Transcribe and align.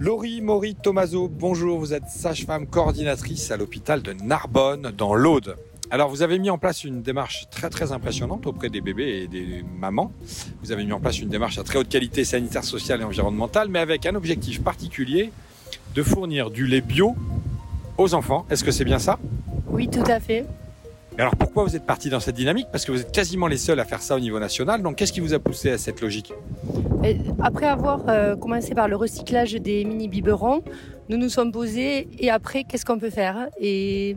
Laurie 0.00 0.40
Maury 0.40 0.76
Tomaso, 0.76 1.28
bonjour, 1.28 1.78
vous 1.78 1.92
êtes 1.92 2.08
sage-femme 2.08 2.66
coordinatrice 2.66 3.50
à 3.50 3.58
l'hôpital 3.58 4.00
de 4.00 4.14
Narbonne 4.14 4.94
dans 4.96 5.14
l'Aude. 5.14 5.56
Alors 5.90 6.08
vous 6.08 6.22
avez 6.22 6.38
mis 6.38 6.48
en 6.48 6.56
place 6.56 6.84
une 6.84 7.02
démarche 7.02 7.48
très 7.50 7.68
très 7.68 7.92
impressionnante 7.92 8.46
auprès 8.46 8.70
des 8.70 8.80
bébés 8.80 9.24
et 9.24 9.28
des 9.28 9.62
mamans. 9.78 10.10
Vous 10.62 10.72
avez 10.72 10.86
mis 10.86 10.92
en 10.92 11.00
place 11.00 11.20
une 11.20 11.28
démarche 11.28 11.58
à 11.58 11.64
très 11.64 11.78
haute 11.78 11.90
qualité 11.90 12.24
sanitaire, 12.24 12.64
sociale 12.64 13.02
et 13.02 13.04
environnementale, 13.04 13.68
mais 13.68 13.78
avec 13.78 14.06
un 14.06 14.14
objectif 14.14 14.62
particulier 14.62 15.32
de 15.94 16.02
fournir 16.02 16.50
du 16.50 16.66
lait 16.66 16.80
bio 16.80 17.14
aux 17.98 18.14
enfants. 18.14 18.46
Est-ce 18.48 18.64
que 18.64 18.70
c'est 18.70 18.86
bien 18.86 18.98
ça? 18.98 19.18
Oui, 19.68 19.86
tout 19.86 20.04
à 20.06 20.18
fait. 20.18 20.46
Mais 21.18 21.24
alors 21.24 21.36
pourquoi 21.36 21.64
vous 21.64 21.76
êtes 21.76 21.84
parti 21.84 22.08
dans 22.08 22.20
cette 22.20 22.36
dynamique? 22.36 22.68
Parce 22.72 22.86
que 22.86 22.92
vous 22.92 23.02
êtes 23.02 23.12
quasiment 23.12 23.48
les 23.48 23.58
seuls 23.58 23.78
à 23.78 23.84
faire 23.84 24.00
ça 24.00 24.16
au 24.16 24.20
niveau 24.20 24.40
national. 24.40 24.80
Donc 24.80 24.96
qu'est-ce 24.96 25.12
qui 25.12 25.20
vous 25.20 25.34
a 25.34 25.38
poussé 25.38 25.72
à 25.72 25.76
cette 25.76 26.00
logique? 26.00 26.32
Après 27.42 27.66
avoir 27.66 28.08
euh, 28.08 28.36
commencé 28.36 28.74
par 28.74 28.86
le 28.86 28.94
recyclage 28.94 29.54
des 29.54 29.84
mini 29.84 30.06
biberons, 30.06 30.62
nous 31.08 31.16
nous 31.16 31.30
sommes 31.30 31.50
posés 31.50 32.08
et 32.18 32.30
après 32.30 32.64
qu'est-ce 32.64 32.84
qu'on 32.84 32.98
peut 32.98 33.10
faire? 33.10 33.48
Et 33.58 34.16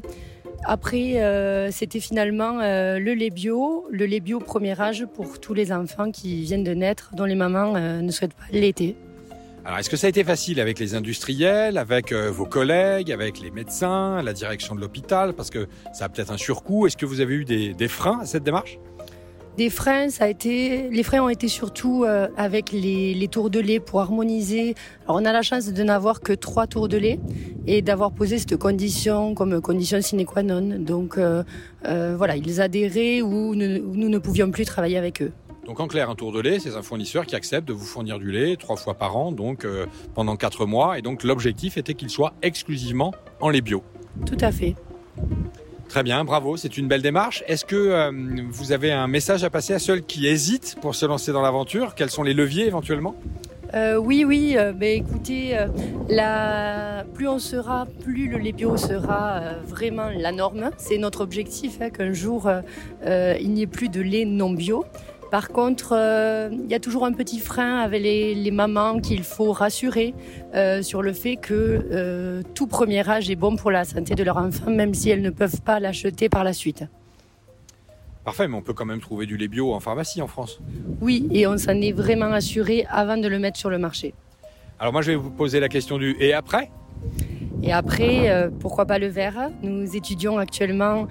après 0.65 1.21
euh, 1.21 1.71
c'était 1.71 2.01
finalement 2.01 2.59
euh, 2.59 2.99
le 2.99 3.13
lait 3.13 3.29
bio, 3.29 3.87
le 3.89 4.05
lait 4.05 4.19
bio 4.19 4.39
premier 4.39 4.79
âge 4.81 5.05
pour 5.13 5.39
tous 5.39 5.53
les 5.53 5.71
enfants 5.71 6.11
qui 6.11 6.43
viennent 6.43 6.65
de 6.65 6.73
naître 6.73 7.11
dont 7.15 7.23
les 7.25 7.35
mamans 7.35 7.73
euh, 7.75 8.01
ne 8.01 8.11
souhaitent 8.11 8.33
pas 8.33 8.43
l'été. 8.51 8.97
Alors 9.63 9.79
est-ce 9.79 9.89
que 9.89 9.95
ça 9.95 10.07
a 10.07 10.09
été 10.09 10.25
facile 10.25 10.59
avec 10.59 10.77
les 10.77 10.93
industriels, 10.93 11.77
avec 11.77 12.11
euh, 12.11 12.29
vos 12.29 12.45
collègues, 12.45 13.13
avec 13.13 13.39
les 13.39 13.49
médecins, 13.49 14.21
la 14.21 14.33
direction 14.33 14.75
de 14.75 14.81
l'hôpital? 14.81 15.31
Parce 15.31 15.49
que 15.49 15.67
ça 15.93 16.05
a 16.05 16.09
peut-être 16.09 16.33
un 16.33 16.37
surcoût. 16.37 16.85
Est-ce 16.85 16.97
que 16.97 17.05
vous 17.05 17.21
avez 17.21 17.33
eu 17.33 17.45
des 17.45 17.87
freins 17.87 18.19
à 18.19 18.25
cette 18.25 18.43
démarche? 18.43 18.77
Des 19.55 19.69
freins, 19.69 20.09
ça 20.09 20.23
a 20.23 20.27
été, 20.29 20.89
les 20.89 21.03
freins 21.03 21.21
ont 21.21 21.29
été 21.29 21.47
surtout 21.47 22.05
euh, 22.05 22.27
avec 22.37 22.71
les, 22.71 23.13
les 23.13 23.27
tours 23.27 23.51
de 23.51 23.59
lait 23.59 23.79
pour 23.79 24.01
harmoniser. 24.01 24.73
Alors 25.05 25.17
on 25.21 25.25
a 25.25 25.31
la 25.31 25.43
chance 25.43 25.71
de 25.71 25.83
n'avoir 25.83 26.21
que 26.21 26.33
trois 26.33 26.65
tours 26.65 26.87
de 26.87 26.97
lait 26.97 27.19
et 27.67 27.83
d'avoir 27.83 28.11
posé 28.13 28.39
cette 28.39 28.57
condition 28.57 29.35
comme 29.35 29.61
condition 29.61 30.01
sine 30.01 30.25
qua 30.25 30.41
non. 30.41 30.79
Donc 30.79 31.19
euh, 31.19 31.43
euh, 31.85 32.15
voilà, 32.17 32.35
ils 32.35 32.61
adhéraient 32.61 33.21
ou 33.21 33.53
ne- 33.53 33.77
nous 33.77 34.09
ne 34.09 34.17
pouvions 34.17 34.49
plus 34.49 34.65
travailler 34.65 34.97
avec 34.97 35.21
eux. 35.21 35.31
Donc 35.67 35.79
en 35.79 35.87
clair, 35.87 36.09
un 36.09 36.15
tour 36.15 36.31
de 36.31 36.39
lait, 36.41 36.57
c'est 36.59 36.75
un 36.75 36.81
fournisseur 36.81 37.27
qui 37.27 37.35
accepte 37.35 37.67
de 37.67 37.73
vous 37.73 37.85
fournir 37.85 38.17
du 38.17 38.31
lait 38.31 38.55
trois 38.57 38.75
fois 38.75 38.95
par 38.95 39.15
an, 39.15 39.31
donc 39.31 39.67
pendant 40.15 40.35
quatre 40.35 40.65
mois. 40.65 40.97
Et 40.97 41.03
donc 41.03 41.23
l'objectif 41.23 41.77
était 41.77 41.93
qu'il 41.93 42.09
soit 42.09 42.33
exclusivement 42.41 43.13
en 43.39 43.49
lait 43.49 43.61
bio. 43.61 43.83
Tout 44.25 44.37
à 44.41 44.51
fait. 44.51 44.75
Très 45.93 46.01
bien, 46.01 46.25
bravo, 46.25 46.57
c'est 46.57 46.79
une 46.79 46.87
belle 46.87 47.03
démarche. 47.03 47.43
Est-ce 47.45 47.65
que 47.65 47.75
euh, 47.75 48.11
vous 48.49 48.71
avez 48.71 48.91
un 48.91 49.05
message 49.05 49.43
à 49.43 49.51
passer 49.51 49.75
à 49.75 49.77
ceux 49.77 49.99
qui 49.99 50.25
hésitent 50.25 50.75
pour 50.81 50.95
se 50.95 51.05
lancer 51.05 51.31
dans 51.31 51.43
l'aventure? 51.43 51.93
Quels 51.93 52.09
sont 52.09 52.23
les 52.23 52.33
leviers 52.33 52.65
éventuellement? 52.65 53.13
Euh, 53.75 53.97
oui, 53.97 54.25
oui. 54.25 54.55
euh, 54.57 54.73
ben, 54.73 55.05
écoutez, 55.05 55.55
la... 56.09 57.05
plus 57.13 57.27
on 57.27 57.37
sera, 57.37 57.85
plus 58.03 58.27
le 58.27 58.39
lait 58.39 58.53
bio 58.53 58.75
sera 58.75 59.41
vraiment 59.67 60.09
la 60.09 60.31
norme. 60.31 60.71
C'est 60.79 60.97
notre 60.97 61.21
objectif 61.21 61.77
hein, 61.79 61.91
qu'un 61.91 62.11
jour 62.11 62.49
il 63.05 63.51
n'y 63.51 63.61
ait 63.61 63.67
plus 63.67 63.89
de 63.89 64.01
lait 64.01 64.25
non 64.25 64.49
bio. 64.49 64.85
Par 65.33 65.49
contre, 65.49 65.95
euh, 65.97 66.49
il 66.51 66.69
y 66.69 66.75
a 66.75 66.79
toujours 66.79 67.05
un 67.05 67.11
petit 67.11 67.39
frein 67.39 67.79
avec 67.79 68.03
les, 68.03 68.35
les 68.35 68.51
mamans 68.51 68.99
qu'il 68.99 69.23
faut 69.23 69.51
rassurer 69.51 70.13
euh, 70.53 70.83
sur 70.83 71.01
le 71.01 71.11
fait 71.11 71.37
que 71.37 71.87
euh, 71.91 72.43
tout 72.53 72.67
premier 72.67 73.09
âge 73.09 73.31
est 73.31 73.35
bon 73.35 73.55
pour 73.55 73.71
la 73.71 73.83
santé 73.83 74.13
de 74.13 74.23
leur 74.23 74.37
enfant, 74.37 74.69
même 74.69 74.93
si 74.93 75.09
elles 75.09 75.23
ne 75.23 75.31
peuvent 75.31 75.61
pas 75.61 75.79
l'acheter 75.79 76.29
par 76.29 76.43
la 76.43 76.53
suite. 76.53 76.83
Parfait, 78.23 78.47
mais 78.47 78.55
on 78.55 78.61
peut 78.61 78.73
quand 78.73 78.85
même 78.85 79.01
trouver 79.01 79.25
du 79.25 79.35
lait 79.35 79.47
bio 79.47 79.73
en 79.73 79.79
pharmacie 79.79 80.21
en 80.21 80.27
France. 80.27 80.59
Oui, 81.01 81.27
et 81.31 81.47
on 81.47 81.57
s'en 81.57 81.81
est 81.81 81.93
vraiment 81.93 82.31
assuré 82.31 82.85
avant 82.87 83.17
de 83.17 83.27
le 83.27 83.39
mettre 83.39 83.57
sur 83.57 83.71
le 83.71 83.79
marché. 83.79 84.13
Alors 84.77 84.93
moi, 84.93 85.01
je 85.01 85.13
vais 85.13 85.17
vous 85.17 85.31
poser 85.31 85.59
la 85.59 85.67
question 85.67 85.97
du 85.97 86.15
et 86.19 86.33
après? 86.33 86.69
Et 87.63 87.73
après, 87.73 88.29
euh, 88.29 88.51
pourquoi 88.59 88.85
pas 88.85 88.99
le 88.99 89.07
verre? 89.07 89.49
Nous 89.63 89.95
étudions 89.95 90.37
actuellement 90.37 91.07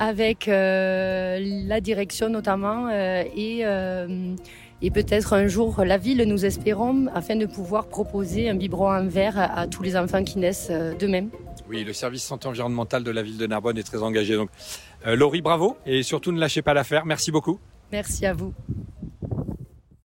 avec 0.00 0.46
euh, 0.48 1.38
la 1.68 1.80
direction 1.80 2.28
notamment 2.30 2.88
euh, 2.90 3.22
et, 3.36 3.60
euh, 3.64 4.34
et 4.82 4.90
peut-être 4.90 5.34
un 5.34 5.46
jour 5.46 5.84
la 5.84 5.98
ville, 5.98 6.22
nous 6.26 6.44
espérons, 6.44 7.06
afin 7.14 7.36
de 7.36 7.46
pouvoir 7.46 7.86
proposer 7.86 8.48
un 8.48 8.54
biberon 8.54 8.90
en 8.90 9.06
verre 9.06 9.38
à, 9.38 9.60
à 9.60 9.66
tous 9.66 9.82
les 9.82 9.96
enfants 9.96 10.24
qui 10.24 10.38
naissent 10.38 10.68
euh, 10.70 10.94
d'eux-mêmes. 10.98 11.30
Oui, 11.68 11.84
le 11.84 11.92
service 11.92 12.22
santé 12.24 12.48
environnementale 12.48 13.04
de 13.04 13.10
la 13.10 13.22
ville 13.22 13.36
de 13.36 13.46
Narbonne 13.46 13.76
est 13.76 13.82
très 13.82 14.02
engagé. 14.02 14.34
Donc, 14.36 14.48
euh, 15.06 15.14
Laurie, 15.14 15.42
bravo 15.42 15.76
et 15.84 16.02
surtout 16.02 16.32
ne 16.32 16.40
lâchez 16.40 16.62
pas 16.62 16.72
l'affaire. 16.74 17.04
Merci 17.04 17.30
beaucoup. 17.30 17.60
Merci 17.92 18.24
à 18.26 18.32
vous. 18.32 18.54